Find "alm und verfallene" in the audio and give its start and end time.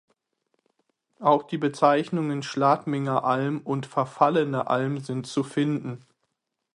3.23-4.65